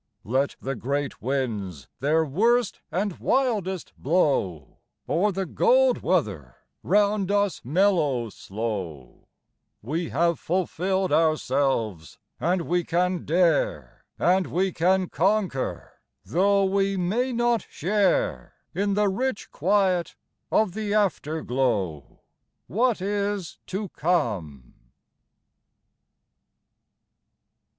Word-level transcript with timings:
Let 0.23 0.55
the 0.59 0.73
great 0.73 1.21
winds 1.21 1.87
their 1.99 2.25
worst 2.25 2.81
and 2.91 3.19
wildest 3.19 3.93
blow, 3.95 4.79
Or 5.05 5.31
the 5.31 5.45
gold 5.45 6.01
weather 6.01 6.55
round 6.81 7.29
us 7.29 7.61
mellow 7.63 8.31
slow: 8.31 9.27
We 9.83 10.09
have 10.09 10.39
fulfilled 10.39 11.11
ourselves, 11.13 12.17
and 12.39 12.63
we 12.63 12.83
can 12.83 13.25
dare 13.25 14.03
And 14.17 14.47
we 14.47 14.71
can 14.71 15.07
conquer, 15.07 15.93
though 16.25 16.63
we 16.65 16.97
may 16.97 17.31
not 17.31 17.61
share 17.69 18.55
In 18.73 18.95
the 18.95 19.07
rich 19.07 19.51
quiet 19.51 20.15
of 20.51 20.71
the 20.73 20.95
afterglow 20.95 22.21
What 22.65 23.03
is 23.03 23.59
to 23.67 23.89
come. 23.89 24.73